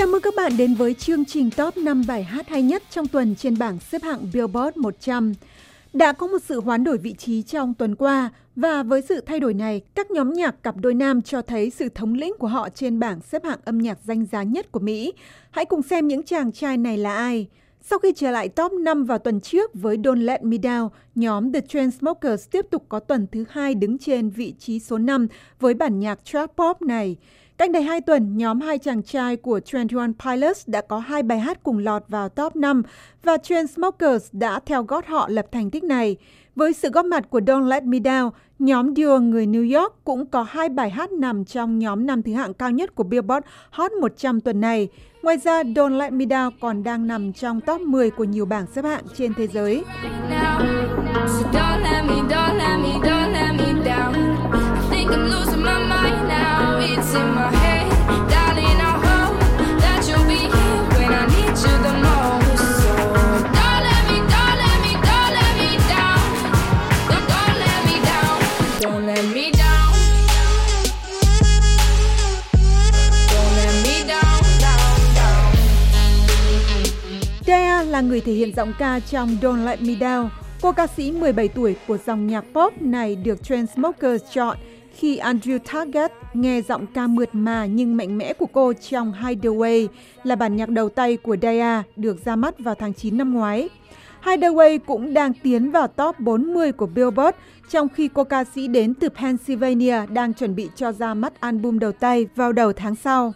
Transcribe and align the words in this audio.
Chào 0.00 0.06
mừng 0.06 0.20
các 0.20 0.34
bạn 0.36 0.52
đến 0.56 0.74
với 0.74 0.94
chương 0.94 1.24
trình 1.24 1.50
top 1.50 1.76
5 1.76 2.02
bài 2.08 2.22
hát 2.24 2.48
hay 2.48 2.62
nhất 2.62 2.82
trong 2.90 3.08
tuần 3.08 3.34
trên 3.36 3.58
bảng 3.58 3.78
xếp 3.80 4.02
hạng 4.02 4.26
Billboard 4.32 4.76
100. 4.76 5.34
Đã 5.92 6.12
có 6.12 6.26
một 6.26 6.38
sự 6.48 6.60
hoán 6.60 6.84
đổi 6.84 6.98
vị 6.98 7.14
trí 7.18 7.42
trong 7.42 7.74
tuần 7.74 7.94
qua 7.94 8.30
và 8.56 8.82
với 8.82 9.02
sự 9.08 9.20
thay 9.20 9.40
đổi 9.40 9.54
này, 9.54 9.80
các 9.94 10.10
nhóm 10.10 10.32
nhạc 10.32 10.62
cặp 10.62 10.76
đôi 10.76 10.94
nam 10.94 11.22
cho 11.22 11.42
thấy 11.42 11.70
sự 11.70 11.88
thống 11.88 12.14
lĩnh 12.14 12.32
của 12.38 12.46
họ 12.46 12.68
trên 12.68 12.98
bảng 12.98 13.20
xếp 13.20 13.44
hạng 13.44 13.58
âm 13.64 13.78
nhạc 13.78 13.98
danh 14.04 14.26
giá 14.32 14.42
nhất 14.42 14.72
của 14.72 14.80
Mỹ. 14.80 15.12
Hãy 15.50 15.64
cùng 15.64 15.82
xem 15.82 16.08
những 16.08 16.22
chàng 16.22 16.52
trai 16.52 16.76
này 16.76 16.96
là 16.96 17.14
ai. 17.14 17.46
Sau 17.80 17.98
khi 17.98 18.12
trở 18.16 18.30
lại 18.30 18.48
top 18.48 18.72
5 18.72 19.04
vào 19.04 19.18
tuần 19.18 19.40
trước 19.40 19.70
với 19.74 19.96
Don't 19.96 20.24
Let 20.24 20.42
Me 20.42 20.56
Down, 20.56 20.88
nhóm 21.14 21.52
The 21.52 21.60
Chainsmokers 21.60 22.50
tiếp 22.50 22.66
tục 22.70 22.84
có 22.88 23.00
tuần 23.00 23.26
thứ 23.32 23.44
hai 23.50 23.74
đứng 23.74 23.98
trên 23.98 24.30
vị 24.30 24.54
trí 24.58 24.78
số 24.78 24.98
5 24.98 25.26
với 25.60 25.74
bản 25.74 26.00
nhạc 26.00 26.24
trap 26.24 26.50
pop 26.56 26.82
này. 26.82 27.16
Cách 27.60 27.70
đây 27.70 27.82
hai 27.82 28.00
tuần, 28.00 28.36
nhóm 28.36 28.60
hai 28.60 28.78
chàng 28.78 29.02
trai 29.02 29.36
của 29.36 29.60
21 29.72 30.10
Pilots 30.24 30.68
đã 30.68 30.80
có 30.80 30.98
hai 30.98 31.22
bài 31.22 31.38
hát 31.38 31.62
cùng 31.62 31.78
lọt 31.78 32.02
vào 32.08 32.28
top 32.28 32.56
5 32.56 32.82
và 33.22 33.36
Chainsmokers 33.36 34.28
đã 34.32 34.60
theo 34.66 34.82
gót 34.82 35.06
họ 35.06 35.28
lập 35.28 35.46
thành 35.52 35.70
tích 35.70 35.84
này. 35.84 36.16
Với 36.56 36.72
sự 36.72 36.90
góp 36.90 37.04
mặt 37.06 37.30
của 37.30 37.40
Don't 37.40 37.66
Let 37.68 37.82
Me 37.82 37.98
Down, 37.98 38.30
nhóm 38.58 38.94
duo 38.94 39.18
người 39.18 39.46
New 39.46 39.80
York 39.80 39.94
cũng 40.04 40.26
có 40.26 40.42
hai 40.42 40.68
bài 40.68 40.90
hát 40.90 41.12
nằm 41.12 41.44
trong 41.44 41.78
nhóm 41.78 42.06
năm 42.06 42.22
thứ 42.22 42.32
hạng 42.32 42.54
cao 42.54 42.70
nhất 42.70 42.94
của 42.94 43.04
Billboard 43.04 43.46
Hot 43.70 43.92
100 43.92 44.40
tuần 44.40 44.60
này. 44.60 44.88
Ngoài 45.22 45.36
ra, 45.36 45.62
Don't 45.62 45.98
Let 45.98 46.12
Me 46.12 46.24
Down 46.24 46.50
còn 46.60 46.82
đang 46.82 47.06
nằm 47.06 47.32
trong 47.32 47.60
top 47.60 47.80
10 47.80 48.10
của 48.10 48.24
nhiều 48.24 48.46
bảng 48.46 48.66
xếp 48.74 48.84
hạng 48.84 49.04
trên 49.16 49.34
thế 49.34 49.46
giới. 49.46 49.84
in 57.20 57.34
my 57.34 57.59
người 78.20 78.26
thể 78.26 78.38
hiện 78.38 78.54
giọng 78.56 78.72
ca 78.78 79.00
trong 79.00 79.36
Don't 79.40 79.64
Let 79.64 79.82
Me 79.82 79.94
Down. 79.94 80.28
Cô 80.62 80.72
ca 80.72 80.86
sĩ 80.86 81.12
17 81.12 81.48
tuổi 81.48 81.76
của 81.88 81.98
dòng 82.06 82.26
nhạc 82.26 82.44
pop 82.54 82.82
này 82.82 83.16
được 83.16 83.42
Transmokers 83.42 84.24
chọn 84.32 84.56
khi 84.96 85.18
Andrew 85.18 85.58
Target 85.58 86.12
nghe 86.34 86.62
giọng 86.62 86.86
ca 86.86 87.06
mượt 87.06 87.28
mà 87.32 87.66
nhưng 87.66 87.96
mạnh 87.96 88.18
mẽ 88.18 88.32
của 88.32 88.46
cô 88.46 88.72
trong 88.72 89.12
Hideaway 89.12 89.86
là 90.24 90.36
bản 90.36 90.56
nhạc 90.56 90.68
đầu 90.68 90.88
tay 90.88 91.16
của 91.16 91.36
Daya 91.42 91.82
được 91.96 92.24
ra 92.24 92.36
mắt 92.36 92.58
vào 92.58 92.74
tháng 92.74 92.94
9 92.94 93.18
năm 93.18 93.34
ngoái. 93.34 93.68
Hideaway 94.22 94.78
cũng 94.86 95.14
đang 95.14 95.32
tiến 95.42 95.70
vào 95.70 95.86
top 95.86 96.20
40 96.20 96.72
của 96.72 96.86
Billboard 96.86 97.36
trong 97.70 97.88
khi 97.88 98.08
cô 98.08 98.24
ca 98.24 98.44
sĩ 98.44 98.68
đến 98.68 98.94
từ 98.94 99.08
Pennsylvania 99.08 100.06
đang 100.08 100.34
chuẩn 100.34 100.54
bị 100.54 100.68
cho 100.76 100.92
ra 100.92 101.14
mắt 101.14 101.40
album 101.40 101.78
đầu 101.78 101.92
tay 101.92 102.26
vào 102.36 102.52
đầu 102.52 102.72
tháng 102.72 102.94
sau. 102.94 103.32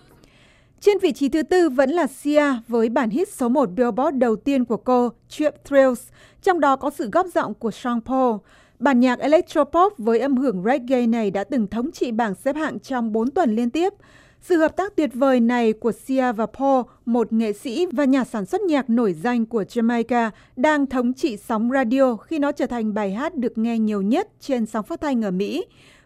Trên 0.84 0.98
vị 0.98 1.12
trí 1.12 1.28
thứ 1.28 1.42
tư 1.42 1.68
vẫn 1.68 1.90
là 1.90 2.06
Sia 2.06 2.44
với 2.68 2.88
bản 2.88 3.10
hit 3.10 3.28
số 3.28 3.48
1 3.48 3.70
Billboard 3.76 4.18
đầu 4.18 4.36
tiên 4.36 4.64
của 4.64 4.76
cô, 4.76 5.12
Trip 5.28 5.64
Thrills, 5.64 6.02
trong 6.42 6.60
đó 6.60 6.76
có 6.76 6.90
sự 6.90 7.10
góp 7.10 7.26
giọng 7.34 7.54
của 7.54 7.70
Sean 7.70 8.00
Paul. 8.00 8.36
Bản 8.78 9.00
nhạc 9.00 9.18
electropop 9.18 9.98
với 9.98 10.18
âm 10.18 10.36
hưởng 10.36 10.62
reggae 10.64 11.06
này 11.06 11.30
đã 11.30 11.44
từng 11.44 11.66
thống 11.66 11.92
trị 11.92 12.12
bảng 12.12 12.34
xếp 12.34 12.56
hạng 12.56 12.78
trong 12.78 13.12
4 13.12 13.30
tuần 13.30 13.56
liên 13.56 13.70
tiếp. 13.70 13.92
Sự 14.40 14.58
hợp 14.58 14.76
tác 14.76 14.96
tuyệt 14.96 15.10
vời 15.14 15.40
này 15.40 15.72
của 15.72 15.92
Sia 15.92 16.32
và 16.32 16.46
Paul, 16.46 16.82
một 17.04 17.32
nghệ 17.32 17.52
sĩ 17.52 17.86
và 17.92 18.04
nhà 18.04 18.24
sản 18.24 18.46
xuất 18.46 18.60
nhạc 18.60 18.90
nổi 18.90 19.12
danh 19.12 19.46
của 19.46 19.62
Jamaica, 19.62 20.30
đang 20.56 20.86
thống 20.86 21.14
trị 21.14 21.36
sóng 21.36 21.70
radio 21.72 22.16
khi 22.16 22.38
nó 22.38 22.52
trở 22.52 22.66
thành 22.66 22.94
bài 22.94 23.12
hát 23.12 23.34
được 23.34 23.58
nghe 23.58 23.78
nhiều 23.78 24.02
nhất 24.02 24.28
trên 24.40 24.66
sóng 24.66 24.84
phát 24.84 25.00
thanh 25.00 25.24
ở 25.24 25.30
Mỹ. 25.30 25.64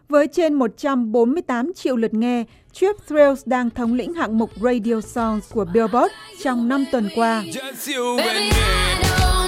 Với 0.09 0.27
trên 0.27 0.53
148 0.53 1.73
triệu 1.73 1.95
lượt 1.95 2.13
nghe, 2.13 2.43
Trip 2.73 2.95
Thrills 3.07 3.41
đang 3.45 3.69
thống 3.69 3.93
lĩnh 3.93 4.13
hạng 4.13 4.37
mục 4.37 4.49
Radio 4.61 5.01
Songs 5.01 5.53
của 5.53 5.65
Billboard 5.73 6.13
trong 6.43 6.67
5 6.67 6.85
tuần 6.91 7.09
qua. 7.15 7.43
Mặc 8.17 9.38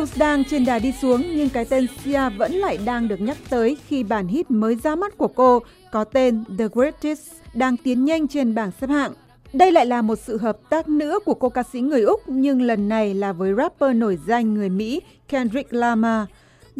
Rose 0.00 0.18
đang 0.18 0.44
trên 0.44 0.64
đà 0.64 0.78
đi 0.78 0.92
xuống 1.02 1.22
nhưng 1.36 1.48
cái 1.48 1.64
tên 1.64 1.86
Sia 2.04 2.28
vẫn 2.28 2.52
lại 2.52 2.78
đang 2.84 3.08
được 3.08 3.20
nhắc 3.20 3.36
tới 3.50 3.76
khi 3.88 4.02
bản 4.02 4.26
hit 4.26 4.50
mới 4.50 4.76
ra 4.76 4.94
mắt 4.94 5.18
của 5.18 5.28
cô 5.28 5.62
có 5.92 6.04
tên 6.04 6.44
The 6.58 6.64
Greatest 6.72 7.32
đang 7.54 7.76
tiến 7.76 8.04
nhanh 8.04 8.28
trên 8.28 8.54
bảng 8.54 8.70
xếp 8.80 8.90
hạng. 8.90 9.12
Đây 9.52 9.72
lại 9.72 9.86
là 9.86 10.02
một 10.02 10.18
sự 10.18 10.36
hợp 10.36 10.58
tác 10.70 10.88
nữa 10.88 11.18
của 11.24 11.34
cô 11.34 11.48
ca 11.48 11.62
sĩ 11.62 11.80
người 11.80 12.02
Úc 12.02 12.28
nhưng 12.28 12.62
lần 12.62 12.88
này 12.88 13.14
là 13.14 13.32
với 13.32 13.54
rapper 13.54 13.96
nổi 13.96 14.18
danh 14.26 14.54
người 14.54 14.68
Mỹ 14.68 15.00
Kendrick 15.28 15.72
Lamar. 15.72 16.26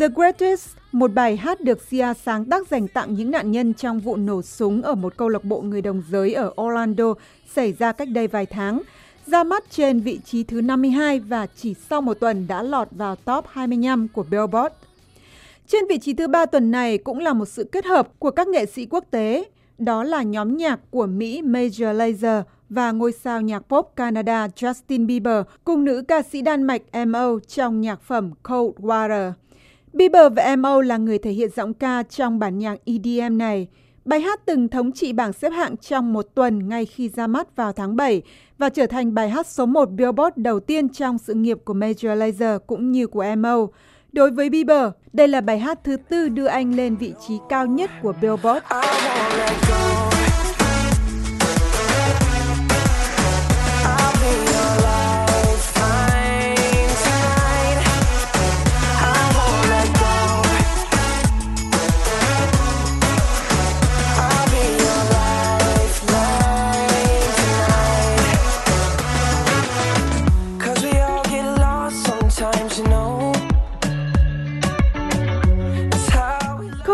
The 0.01 0.09
Greatest, 0.09 0.69
một 0.93 1.13
bài 1.13 1.37
hát 1.37 1.61
được 1.61 1.83
Sia 1.83 2.13
sáng 2.25 2.45
tác 2.45 2.69
dành 2.69 2.89
tặng 2.89 3.15
những 3.15 3.31
nạn 3.31 3.51
nhân 3.51 3.75
trong 3.75 4.01
vụ 4.01 4.17
nổ 4.17 4.43
súng 4.43 4.83
ở 4.83 4.95
một 4.95 5.17
câu 5.17 5.29
lạc 5.29 5.45
bộ 5.45 5.61
người 5.61 5.83
đồng 5.83 6.03
giới 6.11 6.35
ở 6.35 6.53
Orlando 6.63 7.15
xảy 7.55 7.73
ra 7.73 7.93
cách 7.93 8.09
đây 8.09 8.27
vài 8.27 8.47
tháng 8.47 8.83
ra 9.27 9.45
mắt 9.45 9.65
trên 9.71 10.01
vị 10.01 10.21
trí 10.25 10.45
thứ 10.45 10.61
52 10.61 11.21
và 11.21 11.47
chỉ 11.57 11.75
sau 11.91 12.01
một 12.01 12.15
tuần 12.15 12.47
đã 12.49 12.63
lọt 12.63 12.89
vào 12.91 13.17
top 13.17 13.45
25 13.49 14.09
của 14.09 14.25
Billboard. 14.31 14.75
Trên 15.67 15.85
vị 15.89 15.99
trí 15.99 16.15
thứ 16.15 16.29
ba 16.29 16.47
tuần 16.47 16.71
này 16.71 16.99
cũng 16.99 17.19
là 17.19 17.33
một 17.33 17.49
sự 17.49 17.65
kết 17.65 17.85
hợp 17.85 18.09
của 18.19 18.31
các 18.31 18.49
nghệ 18.49 18.67
sĩ 18.67 18.87
quốc 18.87 19.05
tế, 19.11 19.45
đó 19.79 20.05
là 20.05 20.23
nhóm 20.23 20.57
nhạc 20.57 20.81
của 20.91 21.07
Mỹ 21.07 21.43
Major 21.43 21.97
Lazer 21.97 22.43
và 22.69 22.93
ngôi 22.93 23.13
sao 23.13 23.41
nhạc 23.41 23.59
pop 23.59 23.93
Canada 23.97 24.47
Justin 24.47 25.07
Bieber 25.07 25.43
cùng 25.65 25.85
nữ 25.85 26.03
ca 26.09 26.23
sĩ 26.23 26.43
Đan 26.43 26.63
Mạch 26.63 26.83
Mo 27.07 27.39
trong 27.49 27.81
nhạc 27.81 28.03
phẩm 28.03 28.31
Cold 28.43 28.77
Water. 28.79 29.33
Bieber 29.93 30.33
và 30.37 30.57
Mo 30.57 30.83
là 30.83 30.97
người 30.97 31.19
thể 31.19 31.31
hiện 31.31 31.51
giọng 31.57 31.75
ca 31.75 32.03
trong 32.03 32.39
bản 32.39 32.59
nhạc 32.59 32.79
EDM 32.85 33.39
này. 33.39 33.69
Bài 34.11 34.21
hát 34.21 34.41
từng 34.47 34.69
thống 34.69 34.93
trị 34.93 35.13
bảng 35.13 35.33
xếp 35.33 35.51
hạng 35.51 35.77
trong 35.77 36.13
một 36.13 36.27
tuần 36.35 36.69
ngay 36.69 36.87
khi 36.87 37.09
ra 37.09 37.27
mắt 37.27 37.57
vào 37.57 37.73
tháng 37.73 37.97
7 37.97 38.23
và 38.59 38.69
trở 38.69 38.87
thành 38.87 39.15
bài 39.15 39.31
hát 39.31 39.47
số 39.47 39.67
1 39.67 39.91
Billboard 39.91 40.37
đầu 40.37 40.61
tiên 40.61 40.89
trong 40.89 41.19
sự 41.19 41.35
nghiệp 41.35 41.59
của 41.65 41.75
Major 41.75 42.19
Lazer 42.19 42.59
cũng 42.59 42.93
như 42.93 43.07
của 43.07 43.25
Mo. 43.39 43.67
Đối 44.13 44.31
với 44.31 44.51
Bieber, 44.51 44.91
đây 45.13 45.29
là 45.29 45.41
bài 45.41 45.59
hát 45.59 45.79
thứ 45.85 45.97
tư 46.09 46.29
đưa 46.29 46.47
anh 46.47 46.75
lên 46.75 46.97
vị 46.97 47.15
trí 47.29 47.39
cao 47.49 47.67
nhất 47.67 47.91
của 48.03 48.13
Billboard. 48.21 48.65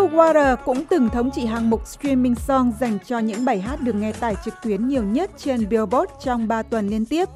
Water 0.04 0.56
cũng 0.64 0.84
từng 0.84 1.08
thống 1.08 1.30
trị 1.30 1.46
hạng 1.46 1.70
mục 1.70 1.86
streaming 1.86 2.34
song 2.34 2.72
dành 2.80 2.98
cho 3.06 3.18
những 3.18 3.44
bài 3.44 3.60
hát 3.60 3.80
được 3.80 3.94
nghe 3.94 4.12
tải 4.12 4.34
trực 4.44 4.54
tuyến 4.62 4.88
nhiều 4.88 5.02
nhất 5.02 5.30
trên 5.36 5.68
Billboard 5.68 6.12
trong 6.24 6.48
3 6.48 6.62
tuần 6.62 6.88
liên 6.88 7.04
tiếp. 7.04 7.28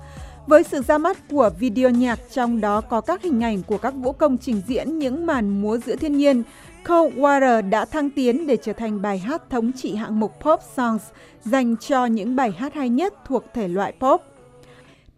Với 0.47 0.63
sự 0.63 0.83
ra 0.83 0.99
mắt 0.99 1.17
của 1.31 1.51
video 1.59 1.91
nhạc 1.91 2.19
trong 2.33 2.61
đó 2.61 2.81
có 2.81 3.01
các 3.01 3.23
hình 3.23 3.45
ảnh 3.45 3.63
của 3.63 3.79
các 3.79 3.95
vũ 3.95 4.13
công 4.13 4.39
trình 4.39 4.63
diễn 4.67 4.99
những 4.99 5.27
màn 5.27 5.63
múa 5.63 5.79
giữa 5.87 5.97
thiên 5.97 6.17
nhiên, 6.17 6.43
Cold 6.89 7.15
Water 7.15 7.71
đã 7.71 7.85
thăng 7.85 8.11
tiến 8.11 8.47
để 8.47 8.57
trở 8.57 8.73
thành 8.73 9.03
bài 9.03 9.19
hát 9.19 9.51
thống 9.51 9.73
trị 9.73 9.95
hạng 9.95 10.21
mục 10.21 10.33
Pop 10.41 10.61
Songs 10.77 11.03
dành 11.45 11.77
cho 11.77 12.07
những 12.07 12.37
bài 12.37 12.53
hát 12.59 12.75
hay 12.75 12.89
nhất 12.89 13.15
thuộc 13.27 13.45
thể 13.55 13.69
loại 13.69 13.93
pop. 14.01 14.30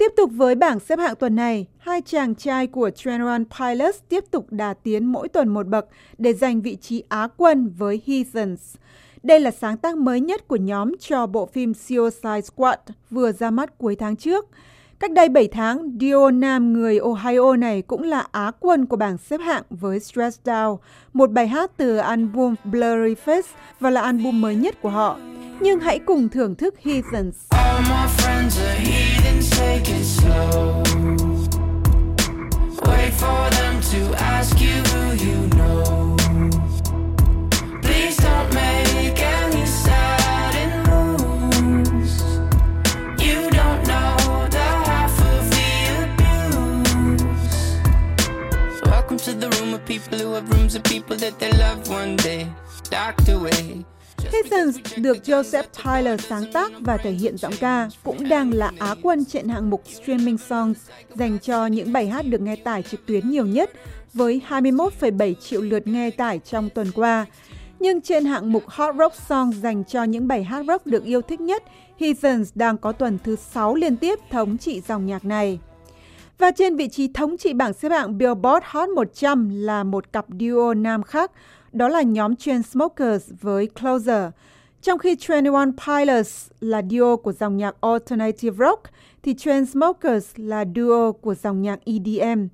Tiếp 0.03 0.13
tục 0.17 0.31
với 0.35 0.55
bảng 0.55 0.81
xếp 0.81 0.99
hạng 0.99 1.17
tuần 1.17 1.37
này, 1.37 1.67
hai 1.79 2.03
chàng 2.07 2.35
trai 2.35 2.67
của 2.67 2.91
21 3.05 3.47
Pilots 3.59 3.99
tiếp 4.09 4.25
tục 4.31 4.47
đà 4.51 4.75
tiến 4.75 5.05
mỗi 5.07 5.29
tuần 5.29 5.49
một 5.49 5.67
bậc 5.67 5.87
để 6.19 6.33
giành 6.33 6.61
vị 6.61 6.77
trí 6.77 7.03
Á 7.09 7.29
quân 7.37 7.75
với 7.79 8.03
Heathens. 8.07 8.75
Đây 9.23 9.41
là 9.41 9.51
sáng 9.51 9.77
tác 9.77 9.97
mới 9.97 10.21
nhất 10.21 10.49
của 10.49 10.57
nhóm 10.57 10.93
cho 11.01 11.27
bộ 11.27 11.47
phim 11.47 11.75
Suicide 11.75 12.41
Squad 12.41 12.79
vừa 13.11 13.33
ra 13.33 13.51
mắt 13.51 13.79
cuối 13.79 13.97
tháng 13.97 14.17
trước. 14.17 14.47
Cách 15.01 15.13
đây 15.13 15.29
7 15.29 15.49
tháng, 15.49 15.99
Dio 16.01 16.31
nam 16.31 16.73
người 16.73 16.99
Ohio 16.99 17.57
này 17.57 17.83
cũng 17.83 18.03
là 18.03 18.27
Á 18.33 18.51
quân 18.61 18.87
của 18.87 18.97
bảng 18.97 19.19
xếp 19.19 19.41
hạng 19.41 19.63
với 19.71 20.01
Stress 20.01 20.41
Down, 20.45 20.77
một 21.13 21.31
bài 21.31 21.49
hát 21.49 21.71
từ 21.77 21.97
album 21.97 22.55
Blurry 22.65 23.15
Face 23.25 23.53
và 23.81 23.91
là 23.91 24.01
album 24.01 24.41
mới 24.41 24.55
nhất 24.55 24.83
của 24.83 24.91
họ. 24.91 25.19
Nhưng 25.61 25.81
hãy 25.81 25.99
cùng 25.99 26.29
thưởng 26.29 26.55
thức 26.55 26.75
Heathens. 26.83 27.37
All 27.51 27.81
my 27.81 28.07
friends 28.17 28.61
are 28.61 28.79
heathens, 28.79 29.12
take 29.63 29.89
it 29.89 30.05
slow. 30.05 30.83
Wait 32.89 33.13
for 33.23 33.43
them 33.59 33.75
to 33.93 34.01
ask 34.35 34.55
you 34.67 34.77
who 34.91 35.03
you 35.27 35.39
know. 35.59 36.17
Please 37.85 38.17
don't 38.27 38.51
make 38.63 39.19
any 39.41 39.65
sudden 39.83 40.71
moves. 40.91 42.15
You 43.27 43.39
don't 43.59 43.83
know 43.91 44.17
the 44.57 44.69
half 44.89 45.15
of 45.33 45.43
the 45.57 45.71
abuse. 46.05 47.61
Welcome 48.95 49.19
to 49.27 49.33
the 49.43 49.49
room 49.57 49.71
of 49.75 49.83
people 49.93 50.19
who 50.23 50.29
have 50.37 50.47
rooms 50.55 50.75
of 50.75 50.83
people 50.85 51.17
that 51.25 51.35
they 51.41 51.53
love 51.65 51.89
one 51.89 52.17
day. 52.17 52.43
Docked 52.91 53.29
away. 53.29 53.85
Heathens 54.31 54.79
được 54.97 55.17
Joseph 55.25 55.65
Tyler 55.85 56.21
sáng 56.21 56.53
tác 56.53 56.73
và 56.81 56.97
thể 56.97 57.11
hiện 57.11 57.37
giọng 57.37 57.53
ca 57.61 57.89
cũng 58.05 58.29
đang 58.29 58.53
là 58.53 58.73
Á 58.79 58.95
quân 59.03 59.25
trên 59.25 59.49
hạng 59.49 59.71
mục 59.71 59.83
Streaming 59.87 60.39
Songs 60.39 60.79
dành 61.15 61.39
cho 61.39 61.67
những 61.67 61.93
bài 61.93 62.07
hát 62.07 62.27
được 62.27 62.41
nghe 62.41 62.57
tải 62.57 62.83
trực 62.83 63.07
tuyến 63.07 63.31
nhiều 63.31 63.47
nhất 63.47 63.71
với 64.15 64.41
21,7 64.49 65.35
triệu 65.35 65.61
lượt 65.61 65.87
nghe 65.87 66.11
tải 66.11 66.39
trong 66.39 66.69
tuần 66.75 66.91
qua. 66.95 67.27
Nhưng 67.81 68.01
trên 68.01 68.25
hạng 68.25 68.53
mục 68.53 68.63
Hot 68.67 68.95
Rock 68.99 69.15
Songs 69.29 69.57
dành 69.57 69.85
cho 69.85 70.05
những 70.05 70.29
bài 70.29 70.45
hát 70.45 70.65
rock 70.67 70.87
được 70.87 71.05
yêu 71.05 71.23
thích 71.23 71.41
nhất, 71.41 71.63
Heathens 72.01 72.51
đang 72.55 72.79
có 72.79 72.93
tuần 72.93 73.19
thứ 73.25 73.37
6 73.37 73.75
liên 73.75 73.97
tiếp 73.97 74.19
thống 74.31 74.59
trị 74.59 74.81
dòng 74.89 75.07
nhạc 75.07 75.25
này. 75.25 75.59
Và 76.39 76.51
trên 76.51 76.77
vị 76.77 76.89
trí 76.89 77.09
thống 77.09 77.37
trị 77.39 77.53
bảng 77.53 77.73
xếp 77.73 77.89
hạng 77.89 78.19
Billboard 78.19 78.67
Hot 78.67 78.89
100 78.89 79.51
là 79.55 79.85
một 79.85 80.13
cặp 80.13 80.27
duo 80.41 80.75
nam 80.75 81.03
khác, 81.03 81.31
đó 81.73 81.89
là 81.89 82.03
nhóm 82.03 82.37
Chainsmokers 82.37 83.31
với 83.41 83.67
Closer. 83.67 84.25
Trong 84.83 84.99
khi 84.99 85.17
21 85.29 85.69
Pilots 85.87 86.51
là 86.61 86.83
duo 86.91 87.17
của 87.17 87.33
dòng 87.33 87.57
nhạc 87.57 87.77
Alternative 87.81 88.57
Rock, 88.67 88.83
thì 89.23 89.35
Chainsmokers 89.35 90.31
là 90.37 90.65
duo 90.75 91.13
của 91.13 91.35
dòng 91.35 91.63
nhạc 91.63 91.79
EDM. 91.85 92.47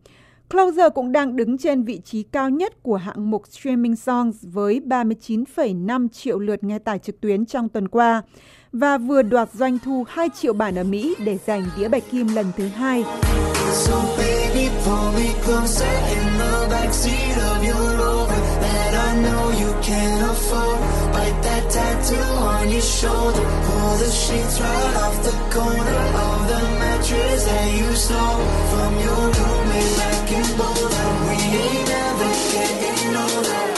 Closer 0.50 0.92
cũng 0.94 1.12
đang 1.12 1.36
đứng 1.36 1.58
trên 1.58 1.82
vị 1.82 2.00
trí 2.04 2.22
cao 2.22 2.50
nhất 2.50 2.82
của 2.82 2.96
hạng 2.96 3.30
mục 3.30 3.42
Streaming 3.48 3.96
Songs 3.96 4.36
với 4.42 4.80
39,5 4.86 6.08
triệu 6.08 6.38
lượt 6.38 6.64
nghe 6.64 6.78
tải 6.78 6.98
trực 6.98 7.20
tuyến 7.20 7.46
trong 7.46 7.68
tuần 7.68 7.88
qua 7.88 8.22
và 8.72 8.98
vừa 8.98 9.22
đoạt 9.22 9.48
doanh 9.52 9.78
thu 9.84 10.04
2 10.08 10.28
triệu 10.40 10.52
bản 10.52 10.78
ở 10.78 10.84
Mỹ 10.84 11.14
để 11.24 11.38
giành 11.46 11.62
đĩa 11.78 11.88
bạch 11.88 12.02
kim 12.10 12.28
lần 12.34 12.46
thứ 12.56 12.68
hai. 12.68 13.04
So 13.72 14.02
baby, 14.18 14.68
know 19.22 19.50
you 19.62 19.70
can't 19.82 20.22
afford. 20.30 20.80
Bite 21.14 21.38
that 21.42 21.64
tattoo 21.70 22.28
on 22.54 22.70
your 22.70 22.80
shoulder. 22.98 23.44
Pull 23.66 23.96
the 24.02 24.10
sheets 24.10 24.60
right 24.60 24.96
off 25.04 25.16
the 25.28 25.34
corner 25.54 26.00
Of 26.26 26.40
the 26.50 26.62
mattress 26.80 27.44
that 27.46 27.68
you 27.78 27.88
stole. 27.94 28.40
From 28.70 28.92
your 29.06 29.22
roommate 29.38 29.94
back 30.00 30.30
in 30.38 30.46
Boulder 30.58 31.08
We 31.26 31.36
ain't 31.62 31.88
never 31.94 32.30
getting 32.52 33.16
older. 33.16 33.68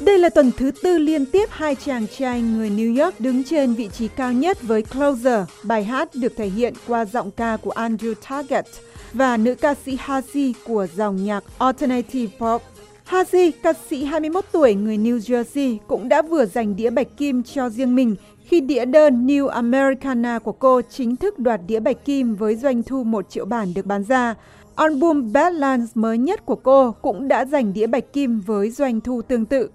Đây 0.00 0.18
là 0.18 0.28
tuần 0.28 0.52
thứ 0.56 0.70
tư 0.82 0.98
liên 0.98 1.26
tiếp 1.26 1.48
hai 1.50 1.74
chàng 1.74 2.06
trai 2.18 2.42
người 2.42 2.70
New 2.70 3.04
York 3.04 3.20
đứng 3.20 3.44
trên 3.44 3.74
vị 3.74 3.88
trí 3.98 4.08
cao 4.08 4.32
nhất 4.32 4.62
với 4.62 4.82
Closer, 4.82 5.40
bài 5.62 5.84
hát 5.84 6.08
được 6.14 6.32
thể 6.36 6.46
hiện 6.46 6.74
qua 6.86 7.04
giọng 7.04 7.30
ca 7.30 7.56
của 7.56 7.72
Andrew 7.72 8.14
Target 8.28 8.66
và 9.14 9.36
nữ 9.36 9.54
ca 9.54 9.74
sĩ 9.74 9.96
Halsey 10.00 10.54
của 10.64 10.86
dòng 10.96 11.24
nhạc 11.24 11.44
Alternative 11.58 12.32
Pop. 12.38 12.62
Halsey, 13.04 13.50
ca 13.50 13.72
sĩ 13.90 14.04
21 14.04 14.44
tuổi 14.52 14.74
người 14.74 14.96
New 14.98 15.18
Jersey, 15.18 15.78
cũng 15.86 16.08
đã 16.08 16.22
vừa 16.22 16.46
giành 16.46 16.76
đĩa 16.76 16.90
bạch 16.90 17.16
kim 17.16 17.42
cho 17.42 17.68
riêng 17.68 17.94
mình 17.94 18.16
khi 18.44 18.60
đĩa 18.60 18.84
đơn 18.84 19.26
New 19.26 19.48
Americana 19.48 20.38
của 20.38 20.52
cô 20.52 20.80
chính 20.90 21.16
thức 21.16 21.38
đoạt 21.38 21.60
đĩa 21.66 21.80
bạch 21.80 22.04
kim 22.04 22.34
với 22.34 22.56
doanh 22.56 22.82
thu 22.82 23.04
1 23.04 23.30
triệu 23.30 23.44
bản 23.44 23.74
được 23.74 23.86
bán 23.86 24.04
ra. 24.04 24.34
Album 24.74 25.32
Badlands 25.32 25.90
mới 25.94 26.18
nhất 26.18 26.46
của 26.46 26.56
cô 26.56 26.92
cũng 27.02 27.28
đã 27.28 27.44
giành 27.44 27.72
đĩa 27.72 27.86
bạch 27.86 28.12
kim 28.12 28.40
với 28.40 28.70
doanh 28.70 29.00
thu 29.00 29.22
tương 29.22 29.46
tự. 29.46 29.70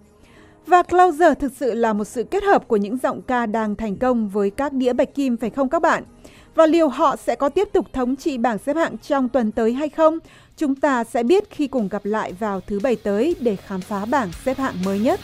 Và 0.68 0.83
Closer 0.83 1.38
thực 1.39 1.51
sự 1.56 1.74
là 1.74 1.94
một 1.94 2.06
sự 2.06 2.24
kết 2.24 2.44
hợp 2.44 2.68
của 2.68 2.77
những 2.77 2.97
giọng 3.03 3.21
ca 3.21 3.45
đang 3.45 3.75
thành 3.75 3.95
công 3.95 4.30
với 4.30 4.50
các 4.50 4.74
đĩa 4.74 4.94
bạch 4.94 5.15
kim 5.15 5.38
phải 5.38 5.50
không 5.50 5.69
các 5.69 5.81
bạn? 5.81 6.03
Và 6.56 6.66
liệu 6.66 6.90
họ 6.90 7.16
sẽ 7.16 7.36
có 7.36 7.50
tiếp 7.50 7.69
tục 7.74 7.86
thống 7.94 8.16
trị 8.16 8.38
bảng 8.38 8.57
xếp 8.57 8.75
hạng 8.75 8.98
trong 8.98 9.30
tuần 9.30 9.51
tới 9.51 9.74
hay 9.74 9.90
không? 9.90 10.19
Chúng 10.57 10.75
ta 10.75 11.04
sẽ 11.04 11.24
biết 11.24 11.50
khi 11.50 11.68
cùng 11.68 11.90
gặp 11.90 12.06
lại 12.06 12.34
vào 12.34 12.62
thứ 12.68 12.80
bảy 12.80 12.96
tới 12.96 13.36
để 13.40 13.56
khám 13.56 13.81
phá 13.81 14.06
bảng 14.06 14.31
xếp 14.46 14.57
hạng 14.57 14.75
mới 14.86 15.00
nhất. 15.00 15.19